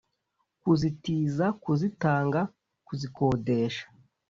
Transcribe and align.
kuzitiza 0.61 1.45
kuzitanga 1.63 2.41
kuzikodesha. 2.85 3.85